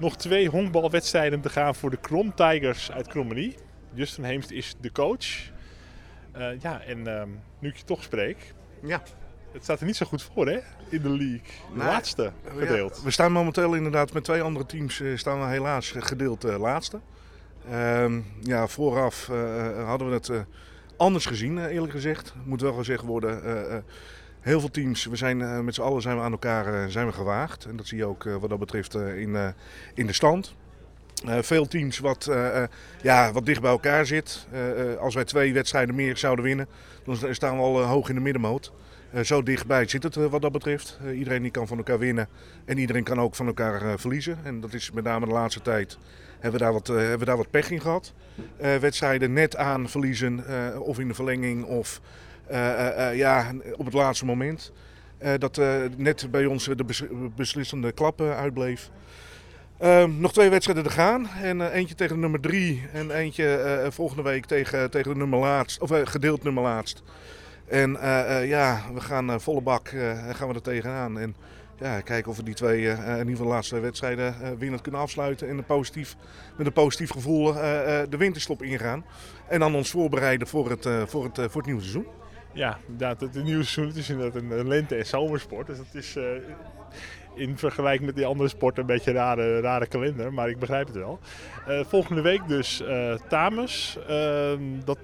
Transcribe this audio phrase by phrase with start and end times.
[0.00, 3.56] Nog twee honkbalwedstrijden te gaan voor de Krom Tigers uit Krommenie.
[3.94, 5.26] Justin Heemst is de coach.
[6.36, 7.22] Uh, ja, en uh,
[7.58, 8.54] nu ik je toch spreek.
[8.82, 9.02] Ja.
[9.52, 10.58] Het staat er niet zo goed voor, hè?
[10.88, 11.40] In de league.
[11.72, 12.96] De laatste gedeeld.
[12.96, 16.58] Ja, we staan momenteel inderdaad met twee andere teams uh, staan we helaas gedeeld uh,
[16.58, 17.00] laatste.
[17.70, 19.26] Ehm, ja, vooraf
[19.84, 20.30] hadden we het
[20.96, 22.34] anders gezien, eerlijk gezegd.
[22.44, 23.84] Moet wel gezegd worden
[24.40, 27.06] heel veel teams, we zijn uh, met z'n allen zijn we aan elkaar uh, zijn
[27.06, 27.64] we gewaagd.
[27.64, 29.54] En dat zie je ook uh, wat dat betreft in,
[29.94, 30.54] in de stand.
[31.24, 32.30] veel teams wat,
[33.02, 34.46] ja, wat dicht bij elkaar zit.
[35.00, 36.68] als wij twee wedstrijden meer zouden winnen,
[37.04, 38.72] dan staan we al hoog in de middenmoot.
[39.22, 40.98] Zo dichtbij zit het wat dat betreft.
[41.14, 42.28] iedereen die kan van elkaar winnen
[42.64, 44.38] en iedereen kan ook van elkaar verliezen.
[44.42, 45.98] En dat is met name de laatste tijd
[46.32, 48.12] hebben we daar wat, hebben we daar wat pech in gehad.
[48.56, 50.44] wedstrijden net aan verliezen
[50.82, 52.00] of in de verlenging of
[52.50, 54.72] eh, eh, eh, ja, op het laatste moment.
[55.38, 55.60] dat
[55.96, 56.84] net bij ons de
[57.36, 58.90] beslissende klap uitbleef.
[59.78, 61.28] Ehm, nog twee wedstrijden te gaan.
[61.28, 62.88] En eentje tegen de nummer drie.
[62.92, 65.80] En eentje volgende week tegen, tegen de nummer laatst.
[65.80, 67.02] Of gedeeld nummer laatst.
[67.70, 67.90] En
[68.46, 69.88] ja, we gaan volle bak
[70.32, 71.18] gaan we er tegenaan.
[71.18, 71.36] En
[71.78, 75.48] ja, kijken of we die twee, in ieder geval de laatste wedstrijden, winnend kunnen afsluiten.
[75.48, 76.16] En positief,
[76.56, 79.04] met een positief gevoel de winterstop ingaan.
[79.48, 82.06] En dan ons voorbereiden voor het, voor het, voor het nieuwe seizoen.
[82.52, 83.20] Ja, inderdaad.
[83.20, 85.66] Het nieuwe seizoen is inderdaad een lente- en zomersport.
[85.66, 86.24] Dus dat is uh,
[87.34, 90.32] in vergelijking met die andere sporten een beetje een rare, rare kalender.
[90.32, 91.18] Maar ik begrijp het wel.
[91.68, 93.98] Uh, volgende week dus uh, Tamus.
[94.08, 94.98] Ehm, dat,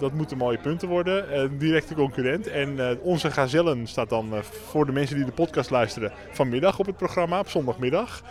[0.00, 1.40] dat moeten mooie punten worden.
[1.40, 2.46] Een directe concurrent.
[2.46, 6.96] En onze Gazellen staat dan voor de mensen die de podcast luisteren vanmiddag op het
[6.96, 7.38] programma.
[7.38, 8.22] Op zondagmiddag.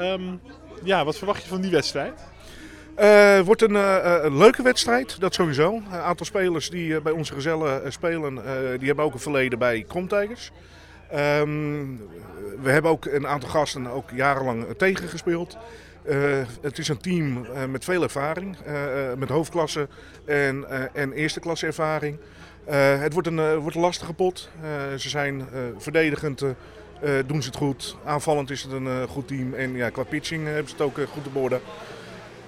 [0.00, 0.40] Um,
[0.82, 2.26] ja, wat verwacht je van die wedstrijd?
[2.98, 5.74] Het uh, wordt een, uh, een, leuke wedstrijd, dat sowieso.
[5.74, 8.34] Een aantal spelers die bij onze gezellen spelen,
[8.78, 10.50] die hebben ook een verleden bij Kromtijgers.
[11.14, 12.00] Um,
[12.62, 15.56] we hebben ook een aantal gasten ook jarenlang tegengespeeld.
[16.60, 18.56] het is een team met veel ervaring,
[19.18, 19.88] met hoofdklasse
[20.24, 22.18] en, en eerste klasse ervaring.
[22.98, 24.50] het wordt een, wordt lastige pot.
[24.96, 25.46] ze zijn
[25.78, 26.44] verdedigend,
[27.26, 27.96] doen ze het goed.
[28.04, 31.24] Aanvallend is het een goed team en ja, qua pitching hebben ze het ook goed
[31.24, 31.60] te borden.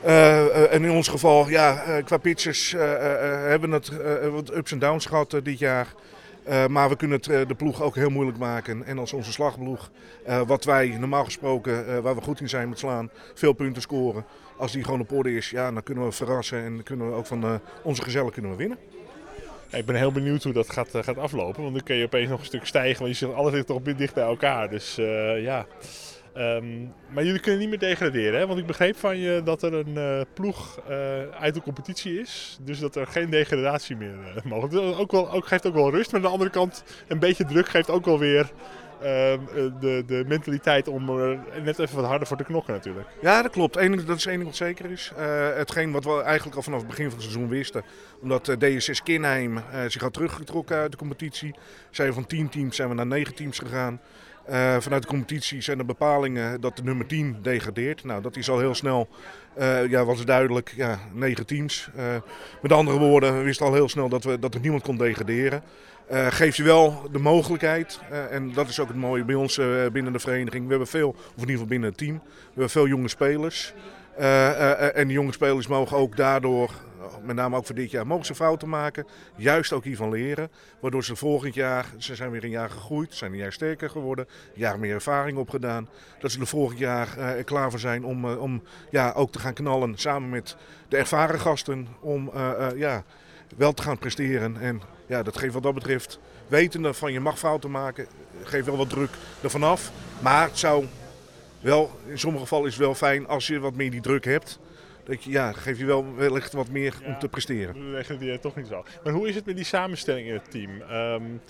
[0.04, 3.90] Uh, en in ons geval, ja, uh, qua pitchers hebben het
[4.30, 5.94] wat ups en downs gehad dit jaar.
[6.68, 8.84] maar we kunnen het de ploeg ook heel moeilijk maken.
[8.84, 9.90] En als onze slagploeg,
[10.46, 14.24] wat wij normaal gesproken, waar we goed in zijn met slaan, veel punten scoren.
[14.56, 17.26] Als die gewoon op orde is, ja, dan kunnen we verrassen en kunnen we ook
[17.26, 18.78] van onze gezellen kunnen we winnen.
[19.70, 21.62] ik ben heel benieuwd hoe dat gaat, gaat aflopen.
[21.62, 23.02] Want dan kun je opeens nog een stuk stijgen.
[23.02, 24.70] Want je zit alles ligt toch dicht bij elkaar.
[24.70, 24.94] Dus
[25.42, 25.66] ja...
[26.36, 28.46] Um, maar jullie kunnen niet meer degraderen, hè?
[28.46, 30.96] want ik begreep van je dat er een uh, ploeg uh,
[31.40, 32.58] uit de competitie is.
[32.62, 34.96] Dus dat er geen degradatie meer uh, mogelijk is.
[34.96, 37.68] Ook, wel, ook, geeft ook wel rust, maar aan de andere kant een beetje druk
[37.68, 38.50] geeft ook wel weer
[39.02, 39.38] ehm,
[39.80, 43.08] de, de mentaliteit om er net even wat harder voor te knokken natuurlijk.
[43.20, 43.74] Ja, dat klopt.
[44.06, 45.12] Dat is één wat zeker is.
[45.54, 47.82] hetgeen wat we eigenlijk al vanaf het begin van het seizoen wisten.
[48.22, 51.54] Omdat DSS Kinheim zich had teruggetrokken uit de competitie.
[51.90, 54.00] Zijn we van 10 teams zijn we naar 9 teams gegaan.
[54.50, 58.04] Uh, vanuit de competitie zijn er bepalingen dat de nummer 10 degradeert.
[58.04, 59.08] Nou, dat is al heel snel,
[59.58, 61.88] uh, ja, was duidelijk, ja, negen teams.
[61.96, 62.04] Uh,
[62.62, 65.62] met andere woorden, we wisten al heel snel dat, we, dat er niemand kon degraderen.
[66.10, 68.00] geeft je wel de mogelijkheid,
[68.30, 69.60] en dat is ook het mooie bij ons
[69.92, 70.64] binnen de vereniging.
[70.64, 73.74] We hebben veel, of in ieder geval binnen het team, we hebben veel jonge spelers.
[74.94, 76.70] En die jonge spelers mogen ook daardoor
[77.22, 79.06] met name ook voor dit jaar, mogen ze fouten maken.
[79.36, 80.50] Juist ook hiervan leren.
[80.80, 84.26] Waardoor ze volgend jaar, ze zijn weer een jaar gegroeid, zijn een jaar sterker geworden,
[84.28, 85.88] een jaar meer ervaring opgedaan.
[86.18, 87.08] Dat ze er volgend jaar
[87.44, 90.56] klaar voor zijn om, om ja, ook te gaan knallen samen met
[90.88, 91.88] de ervaren gasten.
[92.00, 92.30] Om
[92.76, 93.04] ja,
[93.56, 94.56] wel te gaan presteren.
[94.60, 98.06] En ja, dat geeft wat dat betreft, wetende van je mag fouten maken,
[98.42, 99.10] geeft wel wat druk
[99.42, 99.90] ervan af.
[100.20, 100.84] Maar het zou
[101.60, 104.58] wel, in sommige gevallen is het wel fijn als je wat meer die druk hebt
[105.04, 107.74] dat je, ja, geef je wel wellicht wat meer om te presteren.
[107.74, 108.84] Dat leggen die toch niet zo.
[109.04, 110.82] Maar hoe is het met die samenstelling in het team?
[110.92, 111.40] Um,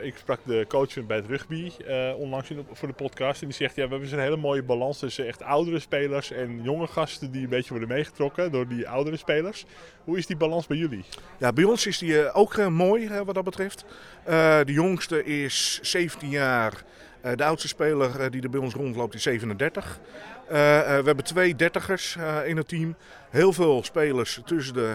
[0.00, 3.40] ik sprak de coach bij het rugby uh, onlangs voor de podcast.
[3.40, 6.62] En die zegt, ja, we hebben een hele mooie balans tussen echt oudere spelers en
[6.62, 9.64] jonge gasten die een beetje worden meegetrokken door die oudere spelers.
[10.04, 11.04] Hoe is die balans bij jullie?
[11.38, 13.84] Ja, bij ons is die uh, ook uh, mooi wat dat betreft.
[14.64, 16.84] de jongste is 17 jaar.
[17.22, 20.00] De oudste speler die er bij ons rondloopt is 37.
[20.52, 22.96] Eh, eh, we hebben twee dertigers eh, in het team.
[23.30, 24.94] Heel veel spelers tussen de,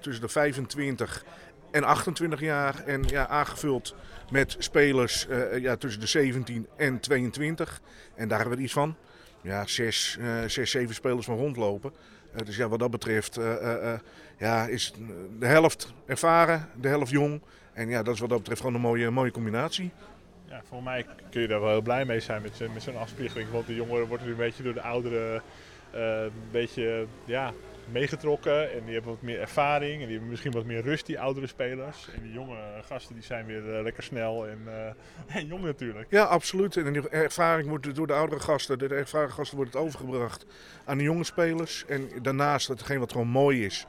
[0.00, 1.24] tussen de 25
[1.70, 2.82] en 28 jaar.
[2.84, 3.94] En ja, aangevuld
[4.30, 5.26] met spelers
[5.60, 7.80] ja, tussen de 17 en 22.
[8.14, 8.96] En daar hebben we iets van.
[9.40, 11.92] Ja, zes, zes zeven spelers van rondlopen.
[12.44, 13.38] dus ja, wat dat betreft
[14.38, 14.92] ja, is
[15.38, 17.42] de helft ervaren, de helft jong.
[17.72, 19.92] En ja, dat is wat dat betreft gewoon een mooie, mooie combinatie.
[20.64, 23.50] Volgens mij kun je daar wel heel blij mee zijn met, met zo'n afspiegeling.
[23.50, 25.42] Want de jongeren worden een beetje door de ouderen
[25.96, 27.52] eh, een beetje ja,
[27.92, 28.72] meegetrokken.
[28.72, 29.92] En die hebben wat meer ervaring.
[29.92, 32.08] En die hebben misschien wat meer rust, die oudere spelers.
[32.14, 36.06] En die jonge gasten die zijn weer eh, lekker snel en, eh, en jong natuurlijk.
[36.10, 36.76] Ja, absoluut.
[36.76, 40.46] En die ervaring wordt door de oudere gasten, de ervaren gasten wordt het overgebracht
[40.84, 41.84] aan de jonge spelers.
[41.86, 43.86] En daarnaast, hetgeen wat gewoon mooi is,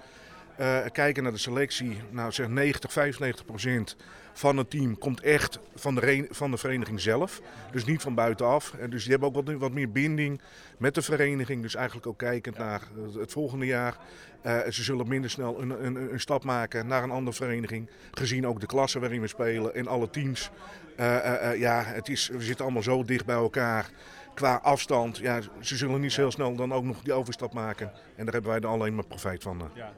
[0.91, 2.01] kijken naar de selectie.
[2.09, 3.95] Nou zeg 90, 95 procent
[4.37, 7.41] van het team komt echt van de, van de vereniging zelf.
[7.71, 8.73] Dus niet van buitenaf.
[8.73, 10.41] En dus die hebben ook wat, wat meer binding
[10.77, 11.61] met de vereniging.
[11.61, 13.97] Dus eigenlijk ook kijkend naar eh, het volgende jaar.
[14.41, 17.89] Eh, ze zullen minder snel een, een, een stap maken naar een andere vereniging.
[18.11, 20.49] Gezien ook de klasse waarin we spelen en alle teams.
[20.95, 23.89] Eh, ja, het is, we zitten allemaal zo dicht bij elkaar.
[24.37, 27.91] Qua afstand, ja, ze zullen niet zo heel snel dan ook nog die overstap maken.
[28.15, 29.61] En daar hebben wij er alleen maar profijt van.
[29.61, 29.65] eh.
[29.75, 29.93] Ja.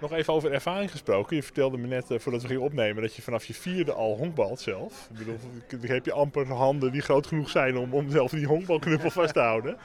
[0.00, 1.36] Nog even over ervaring gesproken.
[1.36, 4.16] Je vertelde me net eh, voordat we gingen opnemen dat je vanaf je vierde al
[4.16, 5.08] honkbalt zelf.
[5.12, 5.38] Ik bedoel,
[5.68, 9.32] dan heb je amper handen die groot genoeg zijn om, om zelf die honkbalknuppel vast
[9.32, 9.76] te houden.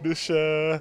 [0.00, 0.78] Dus eh,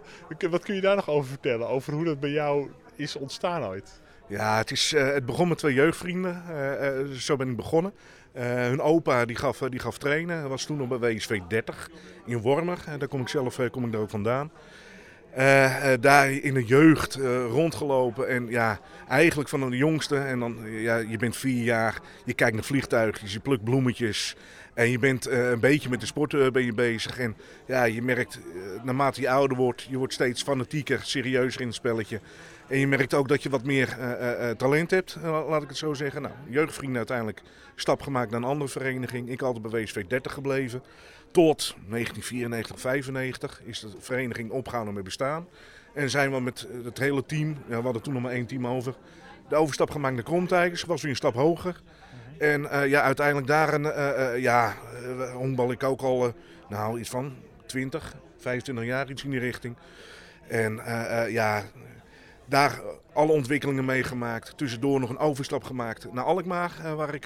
[0.50, 1.68] wat kun je daar nog over vertellen?
[1.68, 4.02] Over hoe dat bij jou is ontstaan ooit?
[4.32, 6.44] Ja, het, is, eh, het begon met twee jeugdvrienden.
[6.50, 7.94] Eh, zo ben ik begonnen.
[8.34, 10.40] Hun opa die gaf, die gaf trainen.
[10.40, 11.90] Hij was toen nog bij WSV 30
[12.26, 12.78] in Wormer.
[12.98, 14.52] Daar kom ik zelf kom ik daar ook vandaan.
[16.00, 17.16] Daar in de jeugd
[17.50, 18.28] rondgelopen.
[18.28, 20.18] En ja, eigenlijk van de jongste.
[20.18, 22.00] En dan, ja, je bent vier jaar.
[22.26, 24.36] Je kijkt naar vliegtuigjes, je plukt bloemetjes.
[24.74, 27.20] En je bent eh, een beetje met de sport eh, ben je bezig.
[27.20, 27.36] En
[27.66, 31.76] ja, je merkt, eh, naarmate je ouder wordt, je wordt steeds fanatieker, serieuzer in het
[31.76, 32.20] spelletje.
[32.68, 33.98] En je merkt ook dat je wat meer
[34.58, 36.22] talent hebt, laat ik het zo zeggen.
[36.22, 37.42] Nou, jeugdvrienden uiteindelijk
[37.76, 39.30] stap gemaakt naar een andere vereniging.
[39.30, 40.84] Ik altijd bij WSV 30 gebleven.
[41.32, 45.48] Tot 1994, 95 is de vereniging opgehouden met bestaan.
[45.94, 48.68] En zijn we met het hele team, ja, we hadden toen nog maar één team
[48.68, 48.96] over,
[49.50, 50.84] de overstap gemaakt naar Kromtijgers.
[50.84, 51.82] Was weer een stap hoger.
[52.42, 54.76] En eh, ja, uiteindelijk daar een, eh, eh, ja,
[55.34, 56.34] honkbal ik ook al,
[56.70, 57.34] nou iets van
[57.66, 59.76] 20, 25 jaar, iets in die richting.
[60.48, 60.80] En
[61.30, 61.64] ja,
[62.46, 62.82] daar
[63.14, 64.58] alle ontwikkelingen meegemaakt.
[64.58, 67.26] Tussendoor nog een overstap gemaakt naar Alkmaar, waar ik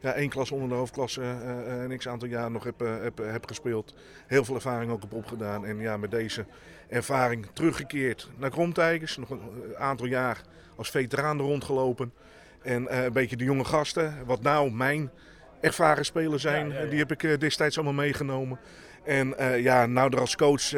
[0.00, 3.94] ja, één klas onder de hoofdklasse een x aantal jaar nog heb, heb, heb gespeeld.
[4.26, 5.66] Heel veel ervaring ook heb opgedaan.
[5.66, 6.44] En ja, met deze
[6.88, 9.16] ervaring teruggekeerd naar Kromtijgers.
[9.16, 10.40] Nog een aantal jaar
[10.76, 12.12] als veteraan er rondgelopen.
[12.66, 15.10] En eh, een beetje de jonge gasten, wat nou mijn
[15.60, 16.88] ervaren spelers zijn, Ja, ja, ja.
[16.88, 18.58] die heb ik eh, destijds allemaal meegenomen.
[19.04, 20.74] En eh, ja, nou er als coach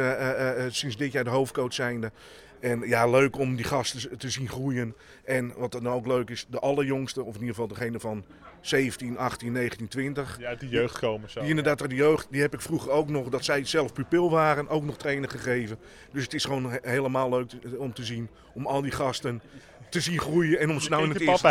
[0.69, 2.11] sinds dit jaar de hoofdcoach zijnde.
[2.60, 4.94] En ja, leuk om die gasten te zien groeien.
[5.25, 8.25] En wat dan ook leuk is, de allerjongste, of in ieder geval degene van
[8.60, 10.37] 17, 18, 19, 20.
[10.37, 11.40] Die uit de jeugd komen zo.
[11.40, 14.31] Die inderdaad uit de jeugd, die heb ik vroeger ook nog, dat zij zelf pupil
[14.31, 15.78] waren, ook nog trainen gegeven.
[16.12, 19.43] Dus het is gewoon he- helemaal leuk om te zien, om al die gasten
[19.90, 21.46] te zien groeien en om ze nou in het eerste.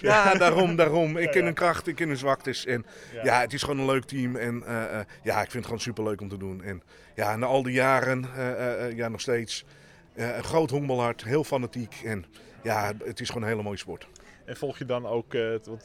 [0.00, 1.16] Ja, daarom, daarom.
[1.16, 1.44] Ik Ja, ken ja.
[1.46, 2.66] hun kracht, ik ken hun zwaktes.
[2.66, 3.24] En Ja.
[3.24, 3.40] ja.
[3.40, 4.36] het is gewoon een leuk team.
[4.36, 6.62] En eh, eh, ja, ik vind het gewoon superleuk om te doen.
[6.62, 6.82] En
[7.14, 9.64] ja, na al die jaren, eh, ja, nog steeds
[10.18, 12.00] een groot honkbalhart, heel fanatiek.
[12.04, 12.24] En
[12.62, 14.08] ja, het is gewoon een hele mooie sport.
[14.44, 15.42] En volg je dan ook, eh,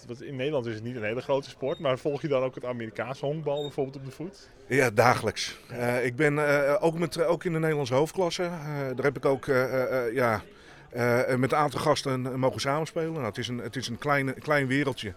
[0.07, 2.56] want, in Nederland is het niet een hele grote sport, maar volg je dan ook
[2.56, 4.50] het Amerikaanse honkbal bijvoorbeeld op de voet?
[4.68, 5.59] Ja, dagelijks.
[5.69, 8.44] Eh, ik ben eh, ook, met, ook in de Nederlandse hoofdklasse.
[8.44, 8.50] eh,
[8.95, 10.41] daar heb ik ook eh, eh, eh, ja,
[10.89, 13.12] eh, met een aantal gasten eh, mogen samenspelen.
[13.13, 15.13] Nou, het is een, het is een klein, klein wereldje.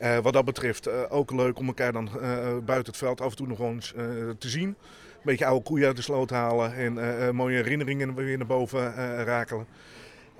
[0.00, 3.30] Eh, wat dat betreft eh, ook leuk om elkaar dan eh, buiten het veld af
[3.30, 3.94] en toe nog eens
[4.38, 4.68] te zien.
[4.68, 8.94] Een beetje oude koeien uit de sloot halen en mooie herinneringen weer naar boven
[9.24, 9.66] rakelen.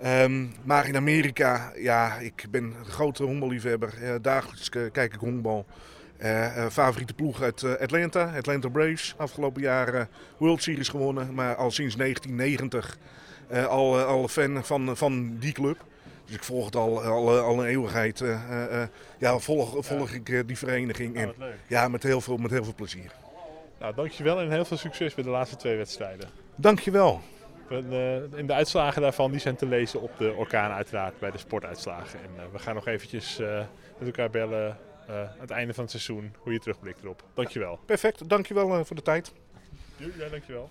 [0.03, 4.19] Ehm, maar in Amerika, ja, ik ben een grote honkballiefhebber.
[4.23, 5.67] Dagelijks kijk ik honkbal.
[6.71, 9.15] Favoriete ploeg uit Atlanta, Atlanta Braves.
[9.17, 10.05] Afgelopen jaar eh,
[10.37, 12.99] World Series gewonnen, maar al sinds 1990
[13.49, 15.85] eh, al, al fan van, van die club.
[16.31, 18.21] Dus ik volg het al, al, al een eeuwigheid.
[18.21, 21.15] eh, eh, eh, ja, volg, volg ik die vereniging.
[21.15, 21.59] Nou, En wat leuk.
[21.67, 23.13] ja, met heel, veel, met heel veel plezier.
[23.79, 26.29] Nou, dankjewel en heel veel succes bij de laatste twee wedstrijden.
[26.55, 27.21] Dankjewel.
[27.71, 32.21] En, de uitslagen daarvan die zijn te lezen op de orkaan uiteraard bij de sportuitslagen.
[32.21, 33.39] En we gaan nog eventjes
[33.99, 37.23] met elkaar bellen aan het einde van het seizoen hoe je terugblikt erop.
[37.35, 37.79] Dankjewel.
[37.87, 39.33] Perfect, dankjewel eh, voor de tijd.
[39.97, 40.69] Ja, dankjewel.